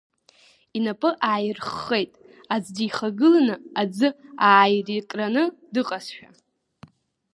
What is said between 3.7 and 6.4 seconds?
аӡы ааииркраны дыҟазшәа.